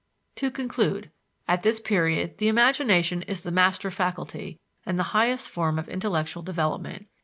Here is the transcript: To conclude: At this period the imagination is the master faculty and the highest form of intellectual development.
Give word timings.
To 0.37 0.49
conclude: 0.49 1.11
At 1.47 1.61
this 1.61 1.79
period 1.79 2.39
the 2.39 2.47
imagination 2.47 3.21
is 3.21 3.41
the 3.43 3.51
master 3.51 3.91
faculty 3.91 4.59
and 4.83 4.97
the 4.97 5.13
highest 5.13 5.47
form 5.47 5.77
of 5.77 5.87
intellectual 5.87 6.41
development. 6.41 7.05